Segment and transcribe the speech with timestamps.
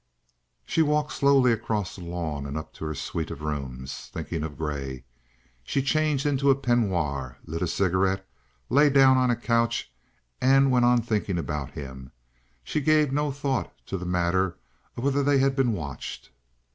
[0.65, 4.57] She walked slowly across the lawn and up to her suite of rooms, thinking of
[4.57, 5.03] Grey.
[5.63, 8.27] She changed into a peignoir, lit a cigarette,
[8.67, 9.93] lay down on a couch,
[10.41, 12.11] and went on thinking about him.
[12.63, 14.57] She gave no thought to the matter
[14.97, 16.31] of whether they had been watched.